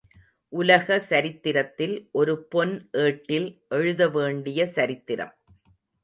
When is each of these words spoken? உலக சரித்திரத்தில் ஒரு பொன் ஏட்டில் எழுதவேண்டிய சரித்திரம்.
உலக 0.53 0.95
சரித்திரத்தில் 0.99 1.93
ஒரு 2.11 2.33
பொன் 2.43 2.73
ஏட்டில் 2.91 3.45
எழுதவேண்டிய 3.69 4.65
சரித்திரம். 4.65 5.33